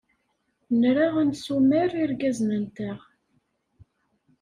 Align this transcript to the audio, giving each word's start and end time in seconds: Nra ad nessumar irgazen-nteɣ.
Nra 0.81 1.07
ad 1.19 1.25
nessumar 1.27 1.89
irgazen-nteɣ. 2.03 2.99